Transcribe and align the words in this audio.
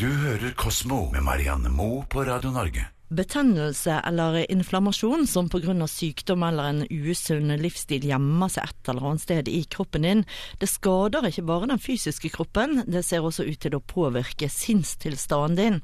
Du 0.00 0.06
hører 0.08 0.54
Kosmo 0.56 1.10
med 1.12 1.20
Marianne 1.26 1.68
Moe 1.68 2.06
på 2.08 2.22
Radio 2.24 2.48
Norge. 2.54 2.86
Betennelse 3.12 3.98
eller 4.08 4.38
inflammasjon 4.52 5.26
som 5.28 5.50
pga. 5.52 5.74
sykdom 5.86 6.42
eller 6.42 6.68
en 6.70 6.86
usunn 6.88 7.52
livsstil 7.60 8.06
gjemmer 8.08 8.48
seg 8.48 8.64
et 8.64 8.88
eller 8.88 9.10
annet 9.10 9.24
sted 9.26 9.50
i 9.52 9.60
kroppen 9.68 10.06
din, 10.06 10.24
det 10.56 10.70
skader 10.72 11.28
ikke 11.28 11.44
bare 11.44 11.68
den 11.68 11.82
fysiske 11.82 12.30
kroppen, 12.32 12.80
det 12.86 13.04
ser 13.04 13.20
også 13.20 13.44
ut 13.44 13.60
til 13.60 13.76
å 13.76 13.82
påvirke 13.84 14.48
sinnstilstanden 14.48 15.58
din. 15.60 15.80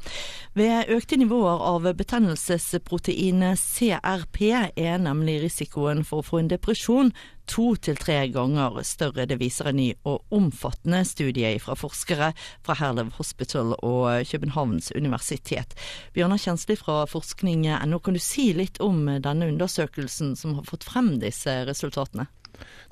Ved 0.55 0.89
økte 0.97 1.21
nivåer 1.21 1.61
av 1.75 1.93
betennelsesproteinet 1.99 3.61
CRP 3.61 4.41
er 4.81 4.97
nemlig 4.97 5.43
risikoen 5.45 6.07
for 6.09 6.23
å 6.23 6.29
få 6.31 6.41
en 6.41 6.55
depresjon 6.57 7.13
to 7.51 7.75
til 7.81 7.99
tre 8.01 8.19
ganger 8.35 8.81
større. 8.87 9.27
Det 9.29 9.39
viser 9.41 9.71
en 9.71 9.79
ny 9.81 9.89
og 10.09 10.25
omfattende 10.35 11.03
studie 11.09 11.55
fra 11.63 11.77
forskere 11.79 12.33
fra 12.67 12.79
Herlev 12.79 13.13
Hospital 13.19 13.75
og 13.79 14.27
Københavns 14.31 14.93
universitet. 14.97 15.77
Bjørnar 16.15 16.43
Kjensli 16.43 16.77
fra 16.79 17.05
forskning.no, 17.11 18.01
kan 18.01 18.17
du 18.17 18.23
si 18.23 18.51
litt 18.57 18.81
om 18.85 19.07
denne 19.23 19.51
undersøkelsen 19.53 20.35
som 20.39 20.59
har 20.59 20.69
fått 20.69 20.87
frem 20.89 21.17
disse 21.23 21.63
resultatene? 21.69 22.29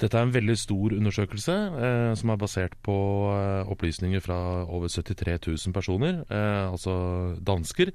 Dette 0.00 0.18
er 0.18 0.26
en 0.26 0.34
veldig 0.34 0.56
stor 0.58 0.94
undersøkelse 0.96 1.54
eh, 1.86 2.12
som 2.18 2.32
er 2.32 2.40
basert 2.40 2.74
på 2.84 2.96
eh, 3.32 3.70
opplysninger 3.70 4.22
fra 4.24 4.38
over 4.64 4.90
73 4.90 5.38
000 5.46 5.76
personer, 5.76 6.22
eh, 6.28 6.64
altså 6.70 6.96
dansker. 7.46 7.94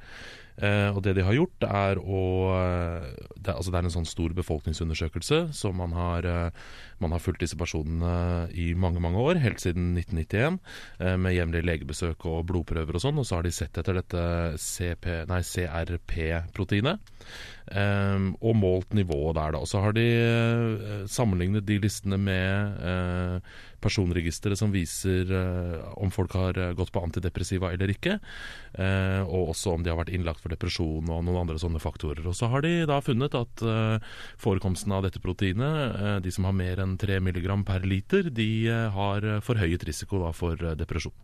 Eh, 0.59 0.91
og 0.91 0.99
det 1.05 1.13
de 1.15 1.23
har 1.23 1.31
gjort, 1.37 1.63
er 1.63 1.95
å 2.03 2.51
eh, 2.51 3.05
det, 3.39 3.53
altså 3.53 3.71
det 3.71 3.77
er 3.79 3.85
en 3.87 3.93
sånn 3.93 4.09
stor 4.09 4.33
befolkningsundersøkelse 4.35 5.53
som 5.55 5.77
man 5.79 5.93
har, 5.95 6.25
eh, 6.27 6.51
man 6.99 7.11
har 7.15 7.23
fulgt 7.23 7.39
disse 7.45 7.55
personene 7.59 8.49
i 8.51 8.73
mange 8.75 8.99
mange 9.03 9.19
år, 9.23 9.35
helt 9.39 9.59
siden 9.63 9.95
1991, 9.95 10.59
med 11.23 11.35
jevnlig 11.35 11.63
legebesøk 11.63 12.25
og 12.27 12.45
blodprøver 12.49 12.95
og 12.97 13.01
sånn. 13.03 13.19
Og 13.21 13.25
så 13.27 13.35
har 13.37 13.43
de 13.47 13.51
sett 13.55 13.77
etter 13.79 13.93
dette 14.01 14.21
CRP-proteinet. 14.59 16.97
Um, 17.69 18.33
og 18.41 18.57
målt 18.57 18.89
nivået 18.97 19.37
der, 19.37 19.53
da. 19.53 19.59
Og 19.61 19.69
så 19.69 19.77
har 19.83 19.93
de 19.93 20.01
uh, 20.01 21.05
sammenlignet 21.07 21.67
de 21.67 21.77
listene 21.83 22.17
med 22.17 23.43
personregisteret 23.81 24.59
som 24.59 24.73
viser 24.73 25.29
uh, 25.31 25.93
om 25.99 26.11
folk 26.13 26.35
har 26.37 26.59
gått 26.77 26.91
på 26.95 27.03
antidepressiva 27.03 27.71
eller 27.73 27.93
ikke. 27.93 28.19
og 28.79 29.49
også 29.51 29.73
om 29.73 29.83
de 29.83 29.89
har 29.89 29.97
vært 29.97 30.11
innlagt 30.13 30.41
for 30.43 30.53
depresjon 30.53 31.09
og 31.09 31.23
noen 31.25 31.39
andre 31.41 31.57
sånne 31.59 31.81
faktorer. 31.81 32.25
Og 32.29 32.35
så 32.37 32.47
har 32.51 32.61
de 32.63 32.85
da 32.87 32.99
funnet 33.03 33.35
at 33.35 33.63
forekomsten 34.39 34.93
av 34.95 35.03
dette 35.05 35.21
proteinet, 35.23 36.21
de 36.23 36.31
som 36.31 36.45
har 36.47 36.55
mer 36.55 36.81
enn 36.83 36.95
3 36.99 37.17
mg 37.23 37.49
per 37.67 37.87
liter, 37.89 38.29
de 38.29 38.69
har 38.93 39.25
forhøyet 39.45 39.87
risiko 39.89 40.21
for 40.37 40.59
depresjon. 40.79 41.15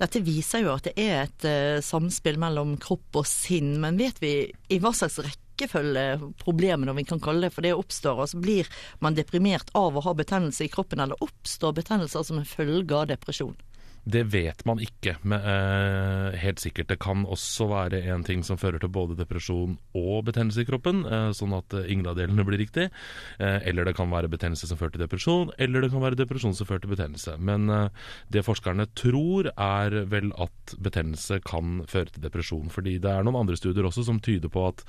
Dette 0.00 0.22
viser 0.24 0.64
jo 0.66 0.74
at 0.74 0.90
det 0.90 0.94
er 1.00 1.24
et 1.24 1.48
samspill 1.84 2.38
mellom 2.42 2.76
kropp 2.82 3.22
og 3.22 3.28
sinn, 3.28 3.78
men 3.82 3.98
vet 4.00 4.20
vi 4.22 4.36
i 4.44 4.80
hva 4.82 4.92
slags 4.94 5.22
rekke 5.24 5.43
rekkefølgeproblemet, 5.54 6.90
om 6.90 6.96
vi 6.96 7.04
kan 7.04 7.20
kalle 7.20 7.46
det 7.46 7.54
for 7.54 7.62
det, 7.62 7.74
oppstår. 7.74 8.20
Altså 8.20 8.40
blir 8.42 8.68
man 9.00 9.14
deprimert 9.14 9.70
av 9.74 9.96
å 9.96 10.02
ha 10.04 10.14
betennelse 10.14 10.64
i 10.64 10.68
kroppen, 10.68 11.00
eller 11.00 11.22
oppstår 11.22 11.72
betennelser 11.72 12.22
som 12.22 12.38
en 12.38 12.48
følge 12.48 12.94
av 12.94 13.08
depresjon? 13.08 13.56
Det 14.04 14.22
vet 14.28 14.64
man 14.68 14.80
ikke 14.84 15.16
men, 15.24 15.40
eh, 15.40 16.36
helt 16.36 16.60
sikkert. 16.60 16.88
Det 16.88 16.98
kan 17.00 17.24
også 17.24 17.68
være 17.70 18.02
en 18.12 18.24
ting 18.24 18.42
som 18.44 18.58
fører 18.60 18.78
til 18.80 18.92
både 18.92 19.16
depresjon 19.16 19.78
og 19.94 20.24
betennelse 20.24 20.60
i 20.60 20.68
kroppen, 20.68 21.04
eh, 21.06 21.30
sånn 21.32 21.56
at 21.56 21.72
eh, 21.72 21.90
ingen 21.92 22.06
av 22.06 22.16
delene 22.16 22.44
blir 22.44 22.60
riktig. 22.60 22.90
Eh, 23.38 23.60
eller 23.64 23.84
det 23.84 23.96
kan 23.96 24.10
være 24.10 24.28
betennelse 24.28 24.68
som 24.68 24.76
fører 24.76 24.92
til 24.92 25.04
depresjon, 25.06 25.52
eller 25.58 25.80
det 25.80 25.90
kan 25.90 26.04
være 26.04 26.20
depresjon 26.20 26.54
som 26.54 26.68
fører 26.68 26.84
til 26.84 26.92
betennelse. 26.92 27.38
Men 27.40 27.70
eh, 27.70 27.88
det 28.30 28.44
forskerne 28.44 28.86
tror 28.94 29.48
er 29.56 30.04
vel 30.04 30.32
at 30.36 30.76
betennelse 30.76 31.40
kan 31.44 31.80
føre 31.88 32.12
til 32.12 32.26
depresjon. 32.26 32.68
Fordi 32.68 32.98
det 32.98 33.10
er 33.10 33.24
noen 33.24 33.40
andre 33.40 33.56
studier 33.56 33.88
også 33.88 34.04
som 34.04 34.20
tyder 34.20 34.52
på 34.52 34.68
at 34.68 34.84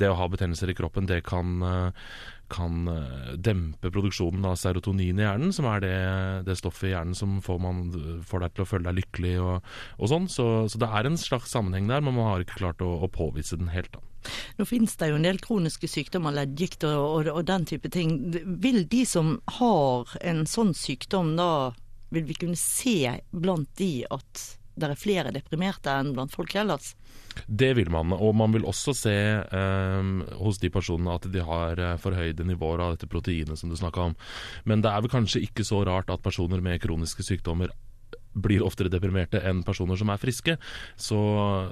det 0.00 0.08
å 0.08 0.16
ha 0.16 0.28
betennelser 0.28 0.72
i 0.72 0.78
kroppen, 0.78 1.06
det 1.10 1.20
kan 1.28 1.60
eh, 1.62 2.08
kan 2.52 2.88
eh, 2.90 3.34
dempe 3.40 3.90
produksjonen 3.92 4.44
av 4.48 4.56
serotonin 4.60 5.20
i 5.20 5.24
hjernen, 5.24 5.52
som 5.54 5.68
er 5.70 5.84
det, 5.84 5.98
det 6.48 6.56
stoffet 6.60 6.90
i 6.90 6.94
hjernen 6.94 7.16
som 7.18 7.38
får, 7.44 7.60
man, 7.62 7.84
får, 8.26 8.44
deg 8.44 8.56
til 8.56 8.64
å 8.64 8.68
føle 8.68 8.88
deg 8.88 8.98
lykkelig 9.00 9.34
og, 9.42 9.70
og 9.98 10.10
sånn. 10.10 10.28
Så, 10.32 10.48
så, 10.70 10.80
det 10.82 10.90
er 10.90 11.08
en 11.08 11.20
slags 11.20 11.54
sammenheng 11.54 11.88
der, 11.90 12.04
men 12.04 12.16
man 12.18 12.32
har 12.32 12.44
ikke 12.44 12.60
klart 12.60 12.84
å, 12.84 12.90
å 13.04 13.10
påvise 13.12 13.58
den 13.60 13.72
helt. 13.74 13.92
da. 13.94 14.02
Nå 14.58 14.66
finnes 14.68 14.96
det 15.00 15.10
jo 15.10 15.18
en 15.18 15.26
del 15.26 15.40
kroniske 15.42 15.88
sykdommer, 15.90 16.34
leddgikt 16.36 16.86
og, 16.88 17.00
og, 17.04 17.30
og, 17.34 17.42
den 17.48 17.66
type 17.68 17.90
ting. 17.92 18.16
Vil 18.62 18.84
de 18.90 19.04
som 19.08 19.36
har 19.58 20.16
en 20.24 20.44
sånn 20.48 20.74
sykdom 20.76 21.34
da, 21.38 21.72
vil 22.14 22.28
vi 22.28 22.38
kunne 22.38 22.58
se 22.60 23.18
blant 23.32 23.70
de 23.80 24.06
at 24.14 24.44
det 24.74 24.90
er 24.90 24.98
flere 24.98 25.32
deprimerte 25.34 25.92
enn 25.92 26.12
blant 26.16 26.34
folk 26.34 26.54
ellers? 26.58 26.92
Det 27.46 27.72
vil 27.78 27.90
man, 27.90 28.12
og 28.14 28.34
man 28.38 28.54
vil 28.54 28.66
også 28.68 28.94
se 28.96 29.14
eh, 29.14 30.10
hos 30.38 30.60
de 30.62 30.70
personene 30.74 31.16
at 31.18 31.26
de 31.30 31.42
har 31.42 31.80
eh, 31.82 31.96
forhøyde 32.00 32.46
nivåer 32.46 32.82
av 32.82 32.94
dette 32.94 33.10
proteinet 33.10 33.58
som 33.58 33.70
du 33.70 33.78
snakka 33.78 34.10
om. 34.10 34.14
Men 34.68 34.84
det 34.84 34.92
er 34.92 35.02
vel 35.02 35.12
kanskje 35.14 35.42
ikke 35.46 35.66
så 35.66 35.82
rart 35.86 36.12
at 36.14 36.22
personer 36.24 36.62
med 36.64 36.82
kroniske 36.82 37.26
sykdommer 37.26 37.74
blir 38.34 38.64
oftere 38.66 38.92
deprimerte 38.92 39.40
enn 39.46 39.62
personer 39.66 39.98
som 40.00 40.10
er 40.12 40.20
friske. 40.20 40.56
Så, 40.96 41.18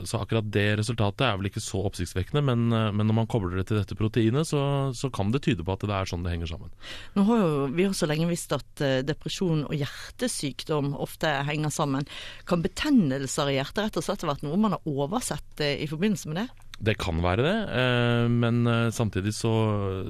så, 0.06 0.23
akkurat 0.23 0.49
det 0.55 0.69
resultatet 0.81 1.27
er 1.27 1.39
vel 1.39 1.50
ikke 1.50 1.62
så 1.62 1.83
oppsiktsvekkende, 1.89 2.45
men, 2.47 2.69
men 2.71 3.09
når 3.09 3.19
man 3.23 3.31
kobler 3.31 3.59
det 3.61 3.69
til 3.71 3.81
dette 3.81 3.99
proteinet, 3.99 4.49
så, 4.49 4.62
så, 4.97 5.11
kan 5.12 5.33
det 5.34 5.43
tyde 5.45 5.65
på 5.67 5.75
at 5.75 5.84
det 5.87 5.97
er 5.97 6.09
sånn 6.09 6.25
det 6.25 6.34
henger 6.34 6.53
sammen. 6.55 6.73
Nå 7.17 7.27
har 7.28 7.43
jo 7.43 7.53
vi 7.77 7.87
også 7.89 8.09
lenge 8.09 8.28
visst 8.31 8.55
at 8.55 8.84
eh, 8.84 9.00
depresjon 9.06 9.67
og 9.67 9.77
hjertesykdom 9.77 10.95
ofte 11.03 11.31
henger 11.49 11.73
sammen. 11.75 12.09
Kan 12.49 12.65
betennelser 12.65 13.50
i 13.50 13.59
hjertet 13.59 13.87
rett 13.87 14.00
og 14.00 14.06
slett 14.06 14.25
ha 14.25 14.33
vært 14.33 14.44
noe 14.47 14.61
man 14.61 14.77
har 14.77 14.89
oversett 14.89 15.65
eh, 15.65 15.81
i 15.83 15.91
forbindelse 15.91 16.33
med 16.33 16.43
det? 16.43 16.62
Det 16.83 16.94
kan 16.99 17.21
være 17.22 17.44
det, 17.44 17.56
eh, 17.78 18.28
men 18.31 18.66
eh, 18.66 18.88
samtidig 18.94 19.34
så, 19.37 19.53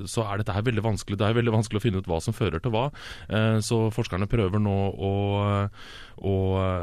så, 0.09 0.25
er 0.25 0.41
dette 0.41 0.55
her 0.57 0.65
veldig 0.65 0.85
vanskelig. 0.85 1.19
Det 1.21 1.27
er 1.27 1.37
veldig 1.37 1.53
vanskelig 1.53 1.81
å 1.81 1.85
finne 1.85 2.01
ut 2.01 2.09
hva 2.09 2.21
som 2.25 2.37
fører 2.37 2.63
til 2.63 2.73
hva. 2.73 2.87
Eh, 3.29 3.59
så 3.65 3.91
forskerne 3.93 4.29
prøver 4.31 4.63
nå 4.63 4.77
å, 4.93 5.13
å, 6.17 6.35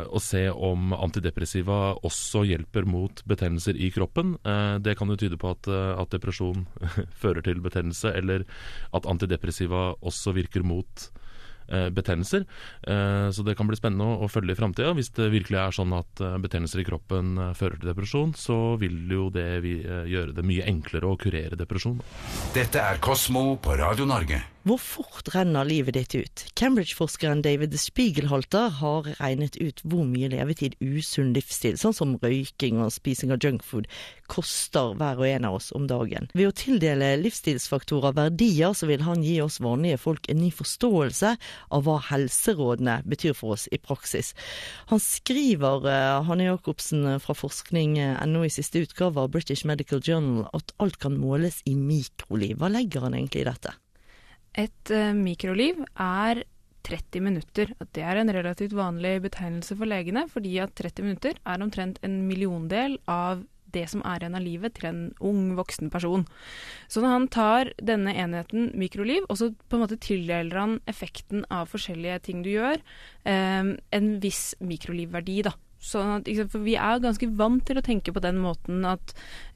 å 0.06 0.22
se 0.22 0.44
om 0.53 0.94
antidepressiva 0.94 1.79
også 2.06 2.44
hjelper 2.51 2.85
mot 2.89 3.23
betennelser 3.29 3.79
i 3.79 3.89
kroppen. 3.95 4.35
Det 4.84 4.94
kan 5.00 5.09
jo 5.09 5.18
tyde 5.19 5.39
på 5.41 5.56
at, 5.56 5.69
at 5.69 6.13
depresjon 6.13 6.68
fører 7.22 7.45
til 7.45 7.63
betennelse, 7.63 8.13
eller 8.19 8.45
at 8.94 9.09
antidepressiva 9.09 9.94
også 10.06 10.35
virker 10.38 10.66
mot 10.66 11.09
betennelser. 11.94 12.46
Eh, 12.84 13.30
så 13.31 13.46
det 13.46 13.56
kan 13.57 13.69
bli 13.69 13.78
spennende 13.80 14.19
å 14.19 14.30
følge 14.31 14.56
i 14.56 14.59
framtida. 14.59 14.94
Hvis 14.97 15.12
det 15.18 15.31
virkelig 15.34 15.59
er 15.62 15.75
sånn 15.75 15.96
at 15.97 16.24
eh, 16.24 16.38
betennelser 16.41 16.84
i 16.84 16.88
kroppen 16.88 17.35
fører 17.57 17.80
til 17.80 17.91
depresjon, 17.91 18.34
så 18.38 18.59
vil 18.81 19.02
jo 19.12 19.30
det 19.34 19.47
gjøre 20.09 20.35
det 20.35 20.46
mye 20.46 20.68
enklere 20.69 21.09
å 21.09 21.18
kurere 21.19 21.59
depresjon. 21.59 22.00
Dette 22.56 22.81
er 22.81 23.02
Kosmo 23.03 23.53
på 23.62 23.78
Radio 23.80 24.07
Norge. 24.09 24.41
Hvor 24.67 24.75
fort 24.75 25.29
renner 25.31 25.63
livet 25.63 25.95
ditt 25.95 26.13
ut? 26.19 26.41
Cambridge-forskeren 26.59 27.39
David 27.45 27.77
Spiegelhalter 27.79 28.73
har 28.81 29.05
regnet 29.15 29.55
ut 29.55 29.79
hvor 29.87 30.03
mye 30.03 30.27
levetid 30.33 30.75
usunn 30.83 31.31
livsstil, 31.31 31.77
sånn 31.79 31.95
som 31.95 32.17
røyking 32.19 32.81
og 32.83 32.91
spising 32.91 33.31
av 33.31 33.39
junkfood, 33.39 33.87
koster 34.27 34.91
hver 34.99 35.23
og 35.23 35.29
en 35.29 35.47
av 35.47 35.55
oss 35.61 35.71
om 35.71 35.87
dagen. 35.87 36.27
Ved 36.35 36.51
å 36.51 36.57
tildele 36.59 37.13
livsstilsfaktorer 37.23 38.19
verdier, 38.19 38.75
så 38.75 38.91
vil 38.91 39.07
han 39.07 39.23
gi 39.23 39.39
oss 39.39 39.61
vanlige 39.63 40.03
folk 40.03 40.27
en 40.27 40.41
ny 40.43 40.51
forståelse 40.51 41.35
av 41.71 41.87
hva 41.87 41.95
helserådene 42.11 42.99
betyr 43.07 43.39
for 43.39 43.55
oss 43.55 43.69
i 43.71 43.79
praksis. 43.79 44.35
Han 44.91 44.99
skriver, 44.99 45.87
uh, 45.87 46.19
Hanne 46.27 46.51
Jacobsen 46.51 47.13
fra 47.23 47.41
forskning.no 47.47 48.43
i 48.43 48.51
siste 48.59 48.83
utgave 48.83 49.23
av 49.23 49.31
British 49.31 49.63
Medical 49.63 50.03
Journal, 50.03 50.49
at 50.51 50.75
alt 50.83 50.99
kan 50.99 51.15
måles 51.15 51.63
i 51.63 51.79
mikroliv. 51.79 52.59
Hva 52.59 52.75
legger 52.75 53.07
han 53.07 53.15
egentlig 53.15 53.47
i 53.47 53.53
dette? 53.55 53.79
Et 54.59 54.93
uh, 54.93 55.11
mikroliv 55.15 55.83
er 55.95 56.43
30 56.89 57.23
minutter. 57.23 57.71
At 57.79 57.93
det 57.95 58.03
er 58.03 58.19
en 58.19 58.33
relativt 58.33 58.75
vanlig 58.77 59.19
betegnelse 59.23 59.77
for 59.77 59.89
legene, 59.89 60.25
fordi 60.31 60.57
at 60.63 60.75
30 60.79 61.05
minutter 61.05 61.39
er 61.45 61.63
omtrent 61.63 62.01
en 62.05 62.21
milliondel 62.27 62.97
av 63.07 63.45
det 63.69 63.85
som 63.91 64.01
er 64.07 64.23
igjen 64.23 64.38
av 64.38 64.41
livet 64.41 64.75
til 64.77 64.88
en 64.89 65.01
ung, 65.21 65.53
voksen 65.57 65.91
person. 65.94 66.25
Så 66.89 67.03
når 67.03 67.13
han 67.13 67.27
tar 67.29 67.71
denne 67.77 68.15
enheten 68.17 68.71
mikroliv, 68.79 69.27
og 69.29 69.38
så 69.38 69.51
på 69.53 69.77
en 69.77 69.83
måte 69.85 70.00
tildeler 70.01 70.57
han 70.57 70.77
effekten 70.89 71.45
av 71.53 71.69
forskjellige 71.69 72.19
ting 72.25 72.44
du 72.45 72.50
gjør, 72.55 72.81
eh, 73.29 73.75
en 73.77 74.09
viss 74.23 74.55
mikrolivverdi, 74.57 75.44
da. 75.45 75.53
Sånn 75.79 76.11
at, 76.17 76.29
for 76.51 76.63
vi 76.65 76.75
er 76.75 76.99
ganske 76.99 77.29
vant 77.39 77.63
til 77.67 77.79
å 77.79 77.83
tenke 77.85 78.11
på 78.11 78.23
den 78.23 78.39
måten 78.43 78.83
at 78.87 79.13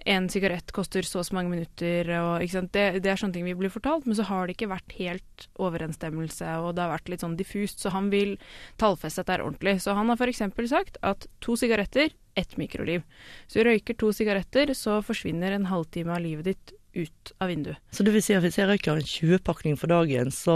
en 0.07 0.29
sigarett 0.31 0.71
koster 0.75 1.03
så 1.03 1.19
og 1.19 1.27
så 1.27 1.35
mange 1.35 1.51
minutter. 1.51 2.09
Og, 2.21 2.43
det, 2.71 2.85
det, 3.03 3.11
er 3.11 3.19
sånne 3.19 3.35
ting 3.35 3.47
vi 3.47 3.55
blir 3.59 3.73
fortalt, 3.73 4.07
men 4.07 4.15
så 4.15 4.27
har 4.29 4.47
det 4.47 4.55
ikke 4.55 4.71
vært 4.71 4.95
helt 4.99 5.47
overensstemmelse, 5.59 6.57
og 6.63 6.75
det 6.75 6.85
har 6.85 6.93
vært 6.95 7.11
litt 7.11 7.25
sånn 7.25 7.37
diffust. 7.39 7.83
Så 7.83 7.91
han 7.95 8.07
vil 8.13 8.37
tallfeste 8.81 9.23
dette 9.23 9.43
ordentlig. 9.43 9.77
Så 9.83 9.97
han 9.97 10.11
har 10.11 10.19
f.eks. 10.19 10.45
sagt 10.71 10.99
at 11.03 11.27
to 11.43 11.57
sigaretter, 11.59 12.15
ett 12.39 12.55
mikroliv. 12.57 13.03
Så 13.45 13.59
du 13.59 13.69
røyker 13.69 13.99
to 13.99 14.09
sigaretter, 14.15 14.71
så 14.77 15.01
forsvinner 15.05 15.53
en 15.53 15.69
halvtime 15.69 16.15
av 16.15 16.23
livet 16.23 16.49
ditt 16.49 16.73
ut 16.93 17.33
av 17.41 17.49
vinduet. 17.51 17.77
Så 17.91 18.05
det 18.05 18.13
vil 18.13 18.23
si 18.23 18.35
at 18.37 18.43
hvis 18.45 18.59
jeg 18.59 18.69
røyker 18.69 18.99
en 18.99 19.07
20-pakning 19.07 19.77
for 19.81 19.91
dagen, 19.91 20.31
så 20.33 20.55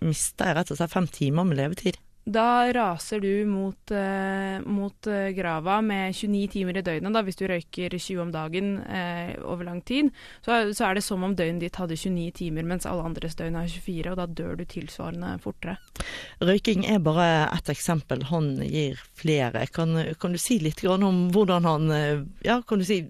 mister 0.00 0.50
jeg 0.50 0.56
rett 0.56 0.72
og 0.72 0.80
slett 0.80 0.94
fem 0.94 1.08
timer 1.10 1.46
med 1.48 1.60
levetid? 1.60 1.98
Da 2.30 2.70
raser 2.72 3.20
du 3.20 3.46
mot, 3.46 3.90
eh, 3.90 4.60
mot 4.62 5.06
eh, 5.06 5.30
grava 5.34 5.80
med 5.82 6.14
29 6.14 6.48
timer 6.52 6.78
i 6.78 6.82
døgnet. 6.86 7.14
Da. 7.14 7.22
Hvis 7.26 7.38
du 7.40 7.46
røyker 7.50 7.96
20 7.96 8.20
om 8.22 8.30
dagen 8.30 8.68
eh, 8.86 9.32
over 9.42 9.66
lang 9.66 9.80
tid, 9.82 10.12
så, 10.44 10.60
så, 10.70 10.84
er 10.86 10.98
det 10.98 11.02
som 11.02 11.24
om 11.26 11.34
døgnet 11.34 11.64
ditt 11.64 11.80
hadde 11.80 11.98
29 11.98 12.30
timer, 12.38 12.68
mens 12.70 12.86
alle 12.86 13.08
andres 13.08 13.34
døgn 13.38 13.58
har 13.58 13.66
24, 13.66 14.12
og 14.12 14.20
da 14.20 14.28
dør 14.30 14.60
du 14.60 14.64
tilsvarende 14.68 15.32
fortere. 15.42 15.78
Røyking 16.44 16.86
er 16.86 17.02
bare 17.02 17.26
ett 17.48 17.72
eksempel, 17.72 18.22
han 18.30 18.52
gir 18.62 19.00
flere. 19.18 19.66
Kan, 19.74 19.98
kan 20.20 20.36
du 20.36 20.38
si 20.38 20.60
litt 20.62 20.84
om 20.86 21.26
hvordan 21.34 21.66
han 21.66 21.90
eh, 21.96 22.22
ja, 22.46 22.60
kan 22.62 22.78
du 22.78 22.86
si, 22.86 23.02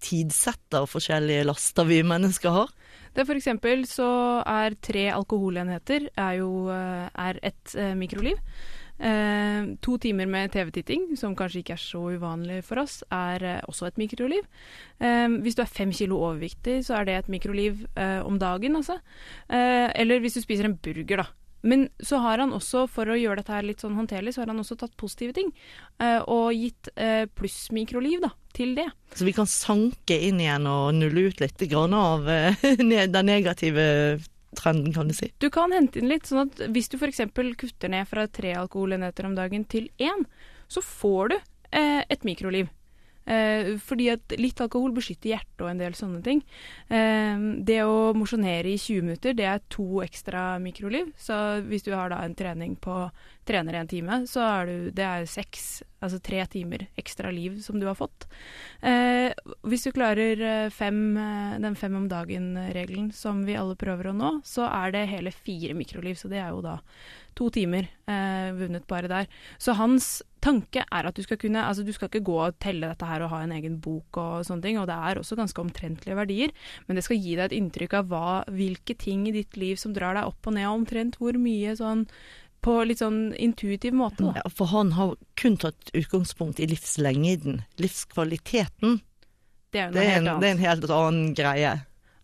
tidsetter 0.00 0.88
forskjellige 0.90 1.46
laster 1.48 1.88
vi 1.88 2.02
mennesker 2.06 2.54
har? 2.54 2.74
Det 3.14 3.26
for 3.26 3.38
eksempel 3.38 3.82
så 3.90 4.10
er 4.46 4.76
tre 4.82 5.08
alkoholenheter 5.12 6.10
er 6.14 6.36
jo 6.38 6.68
eh, 6.70 7.08
er 7.10 7.40
et 7.42 7.74
eh, 7.74 7.96
mikroliv. 7.98 8.38
Eh, 9.00 9.64
to 9.80 9.96
timer 9.96 10.28
med 10.28 10.52
TV-titting, 10.52 11.16
som 11.16 11.34
kanskje 11.36 11.62
ikke 11.62 11.72
er 11.72 11.80
så 11.80 12.02
uvanlig 12.12 12.60
for 12.66 12.82
oss, 12.82 13.00
er 13.10 13.44
eh, 13.48 13.60
også 13.64 13.88
et 13.88 13.98
mikroliv. 13.98 14.44
Eh, 15.00 15.26
hvis 15.40 15.56
du 15.56 15.64
er 15.64 15.72
fem 15.72 15.92
kilo 15.96 16.20
overviktig, 16.20 16.82
så 16.84 17.00
er 17.00 17.08
det 17.08 17.16
et 17.16 17.32
mikroliv 17.32 17.86
eh, 17.96 18.20
om 18.20 18.38
dagen, 18.38 18.76
altså. 18.76 19.00
eller 19.48 20.20
hvis 20.20 20.36
du 20.36 20.42
spiser 20.44 20.68
en 20.68 20.76
burger, 20.76 21.24
da. 21.24 21.26
Men 21.62 21.88
så 22.00 22.20
har 22.20 22.40
han 22.40 22.52
også, 22.56 22.86
for 22.88 23.08
å 23.08 23.18
gjøre 23.18 23.40
dette 23.40 23.52
her 23.52 23.66
litt 23.66 23.82
sånn 23.82 23.96
håndterlig, 23.96 24.32
så 24.34 24.42
har 24.42 24.52
han 24.52 24.60
også 24.62 24.78
tatt 24.80 24.96
positive 24.96 25.34
ting. 25.36 25.50
Og 26.32 26.54
gitt 26.56 26.88
plussmikroliv 27.36 28.22
da, 28.24 28.30
til 28.56 28.74
det. 28.78 28.88
Så 29.14 29.26
vi 29.26 29.34
kan 29.36 29.48
sanke 29.50 30.16
inn 30.28 30.40
igjen 30.42 30.68
og 30.70 30.94
nulle 30.98 31.28
ut 31.30 31.40
litt 31.42 31.64
grann 31.70 31.94
av 31.96 32.28
eh, 32.30 32.58
den 33.14 33.26
negative 33.26 33.84
trenden, 34.58 34.92
kan 34.94 35.08
du 35.08 35.14
si. 35.14 35.30
Du 35.38 35.50
kan 35.52 35.72
hente 35.74 36.00
inn 36.00 36.10
litt, 36.10 36.26
sånn 36.26 36.48
at 36.48 36.64
hvis 36.74 36.90
du 36.90 36.98
f.eks. 36.98 37.22
kutter 37.60 37.92
ned 37.92 38.08
fra 38.10 38.26
tre 38.26 38.54
alkoholenheter 38.58 39.28
om 39.28 39.36
dagen 39.38 39.64
til 39.70 39.88
én, 40.02 40.26
så 40.70 40.82
får 40.84 41.32
du 41.32 41.36
eh, 41.38 42.02
et 42.08 42.26
mikroliv. 42.26 42.70
Eh, 43.30 43.76
fordi 43.78 44.08
at 44.10 44.34
litt 44.40 44.60
alkohol 44.62 44.94
beskytter 44.96 45.34
hjertet 45.34 45.62
og 45.62 45.70
en 45.70 45.82
del 45.82 45.96
sånne 45.98 46.22
ting. 46.26 46.42
Eh, 46.90 47.36
det 47.66 47.80
å 47.86 48.10
mosjonere 48.18 48.72
i 48.72 48.78
20 48.80 49.06
minutter, 49.06 49.36
det 49.38 49.46
er 49.46 49.62
to 49.70 50.02
ekstra 50.04 50.54
mikroliv. 50.62 51.12
Så 51.20 51.36
hvis 51.68 51.86
du 51.86 51.92
har 51.94 52.10
da 52.10 52.24
en 52.24 52.34
trening 52.38 52.74
på 52.80 53.04
trener 53.50 53.74
en 53.74 53.88
time, 53.88 54.20
så 54.30 54.42
er 54.44 54.68
du, 54.68 54.74
det 54.94 55.06
er 55.06 55.26
seks, 55.28 55.82
altså 56.04 56.20
tre 56.22 56.42
timer 56.50 56.86
ekstra 57.00 57.32
liv 57.34 57.58
som 57.64 57.80
du 57.80 57.86
har 57.88 57.98
fått. 57.98 58.26
Eh, 58.86 59.32
hvis 59.66 59.86
du 59.86 59.92
klarer 59.96 60.42
eh, 60.44 60.66
fem, 60.74 61.00
eh, 61.18 61.56
den 61.62 61.78
fem 61.78 61.96
om 61.98 62.06
dagen-regelen 62.10 63.10
som 63.16 63.42
vi 63.46 63.58
alle 63.58 63.78
prøver 63.80 64.10
å 64.10 64.16
nå, 64.16 64.36
så 64.46 64.68
er 64.68 64.94
det 64.94 65.08
hele 65.10 65.34
fire 65.34 65.76
mikroliv. 65.78 66.18
Så 66.20 66.30
det 66.30 66.42
er 66.42 66.52
jo 66.54 66.62
da 66.64 66.78
to 67.38 67.50
timer 67.54 67.88
eh, 68.10 68.50
vunnet 68.56 68.86
bare 68.90 69.10
der. 69.10 69.30
Så 69.58 69.74
hans 69.78 70.20
tanke 70.42 70.82
er 70.82 71.08
at 71.08 71.16
du 71.16 71.22
skal 71.24 71.38
kunne 71.40 71.62
Altså 71.66 71.84
du 71.86 71.92
skal 71.94 72.10
ikke 72.10 72.24
gå 72.26 72.36
og 72.42 72.58
telle 72.62 72.90
dette 72.90 73.06
her 73.08 73.24
og 73.24 73.32
ha 73.34 73.42
en 73.44 73.54
egen 73.56 73.78
bok 73.82 74.18
og 74.20 74.44
sånne 74.48 74.64
ting, 74.64 74.78
og 74.80 74.88
det 74.90 74.96
er 74.96 75.20
også 75.20 75.38
ganske 75.38 75.62
omtrentlige 75.62 76.18
verdier, 76.18 76.54
men 76.86 76.98
det 76.98 77.04
skal 77.06 77.20
gi 77.20 77.34
deg 77.36 77.46
et 77.48 77.56
inntrykk 77.58 77.98
av 78.00 78.12
hva, 78.12 78.28
hvilke 78.50 78.96
ting 78.98 79.26
i 79.28 79.34
ditt 79.36 79.58
liv 79.60 79.80
som 79.80 79.94
drar 79.96 80.16
deg 80.18 80.30
opp 80.30 80.50
og 80.50 80.56
ned, 80.56 80.68
og 80.68 80.82
omtrent 80.82 81.20
hvor 81.20 81.36
mye 81.40 81.76
sånn 81.78 82.06
på 82.60 82.74
litt 82.84 83.00
sånn 83.00 83.30
intuitiv 83.40 83.94
måte. 83.96 84.24
Da. 84.26 84.42
Ja, 84.42 84.50
for 84.52 84.68
han 84.74 84.92
har 84.96 85.14
kun 85.40 85.56
tatt 85.60 85.92
utgangspunkt 85.96 86.60
i 86.60 86.68
livslengden. 86.68 87.62
Livskvaliteten. 87.80 88.98
Det 89.72 89.80
er, 89.80 89.94
det 89.94 90.02
er, 90.02 90.18
en, 90.18 90.28
det 90.42 90.48
er 90.48 90.56
en 90.56 90.64
helt 90.66 90.90
annen 90.92 91.30
greie. 91.38 91.72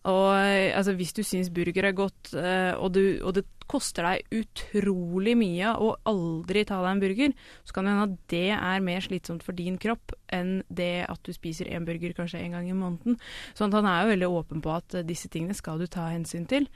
Og 0.07 0.31
altså, 0.37 0.95
hvis 0.95 1.15
du 1.17 1.23
syns 1.27 1.51
burger 1.51 1.89
er 1.89 1.97
godt, 1.97 2.31
eh, 2.39 2.73
og, 2.79 2.93
du, 2.95 3.19
og, 3.23 3.33
det 3.35 3.47
koster 3.71 4.07
deg 4.07 4.43
utrolig 4.43 5.37
mye 5.39 5.73
å 5.77 5.93
aldri 6.09 6.65
ta 6.69 6.81
deg 6.83 6.91
en 6.93 7.03
burger, 7.03 7.35
så 7.67 7.77
kan 7.77 7.87
det 7.87 7.95
hende 7.95 8.07
at 8.09 8.31
det 8.33 8.49
er 8.57 8.87
mer 8.87 9.05
slitsomt 9.05 9.47
for 9.47 9.57
din 9.57 9.79
kropp 9.83 10.15
enn 10.33 10.61
det 10.69 11.07
at 11.07 11.23
du 11.27 11.33
spiser 11.35 11.71
en 11.71 11.87
burger 11.87 12.15
kanskje 12.17 12.41
en 12.43 12.57
gang 12.57 12.71
i 12.71 12.77
måneden. 12.77 13.19
Så 13.55 13.67
han 13.67 13.89
er 13.89 14.05
jo 14.05 14.13
veldig 14.15 14.31
åpen 14.41 14.63
på 14.65 14.75
at 14.75 14.99
disse 15.07 15.31
tingene 15.33 15.57
skal 15.57 15.81
du 15.81 15.87
ta 15.91 16.09
hensyn 16.13 16.47
til. 16.51 16.69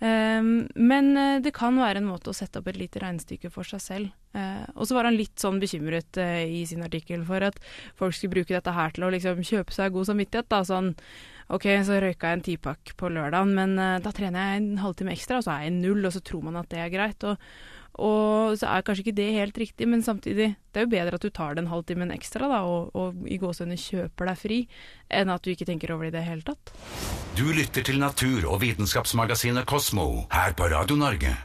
Um, 0.00 0.66
men 0.76 1.14
eh, 1.16 1.38
det 1.40 1.54
kan 1.56 1.78
være 1.80 2.02
en 2.02 2.10
måte 2.10 2.28
å 2.28 2.36
sette 2.36 2.60
opp 2.60 2.66
et 2.68 2.76
lite 2.76 3.00
regnestykke 3.00 3.48
for 3.52 3.68
seg 3.68 3.82
selv. 3.82 4.10
Uh, 4.36 4.66
og 4.74 4.84
så 4.84 4.98
var 4.98 5.08
han 5.08 5.16
litt 5.16 5.40
sånn 5.40 5.60
bekymret 5.62 6.18
uh, 6.20 6.42
i 6.44 6.66
sin 6.68 6.84
artikkel 6.84 7.22
for 7.24 7.40
at 7.46 7.56
folk 7.96 8.12
skulle 8.12 8.34
bruke 8.34 8.52
dette 8.52 8.74
her 8.76 8.92
til 8.92 9.06
å 9.06 9.12
liksom 9.14 9.40
kjøpe 9.40 9.72
seg 9.72 9.94
god 9.94 10.10
samvittighet. 10.10 10.50
da, 10.52 10.60
sånn 10.68 10.92
OK, 11.56 11.64
så 11.86 12.00
røyka 12.02 12.32
jeg 12.32 12.36
en 12.36 12.42
tipakk 12.42 12.92
på 12.98 13.08
lørdagen, 13.14 13.54
men 13.56 13.76
uh, 13.78 13.96
da 14.02 14.12
trener 14.12 14.50
jeg 14.50 14.60
en 14.60 14.82
halvtime 14.82 15.14
ekstra, 15.14 15.40
og 15.40 15.46
så 15.46 15.54
er 15.54 15.68
jeg 15.68 15.76
null, 15.78 16.04
og 16.04 16.12
så 16.12 16.20
tror 16.36 16.44
man 16.44 16.60
at 16.60 16.68
det 16.72 16.82
er 16.82 16.92
greit. 16.92 17.26
Og, 17.26 17.40
og, 17.96 18.56
så 18.60 18.68
er 18.68 18.84
kanskje 18.84 19.06
ikke 19.06 19.16
det 19.16 19.28
helt 19.36 19.58
riktig, 19.58 19.88
men 19.88 20.04
samtidig, 20.04 20.54
det 20.72 20.80
er 20.82 20.86
jo 20.86 20.92
bedre 20.92 21.16
at 21.16 21.24
du 21.24 21.30
tar 21.30 21.56
den 21.56 21.70
halvtimen 21.72 22.12
ekstra 22.14 22.50
da, 22.52 22.62
og, 22.68 22.92
og 22.94 23.26
i 23.26 23.40
gåsehudene 23.40 23.80
kjøper 23.80 24.30
deg 24.30 24.40
fri, 24.40 24.60
enn 25.08 25.32
at 25.32 25.44
du 25.44 25.52
ikke 25.54 25.68
tenker 25.68 25.94
over 25.94 26.06
det 26.06 26.14
i 26.14 26.18
det 26.18 26.26
hele 26.28 26.46
tatt. 26.46 26.74
Du 27.36 27.48
lytter 27.52 27.84
til 27.84 28.00
natur- 28.00 28.48
og 28.48 28.60
vitenskapsmagasinet 28.64 29.68
Kosmo 29.68 30.26
her 30.32 30.56
på 30.56 30.68
Radio 30.72 30.96
Norge. 31.00 31.36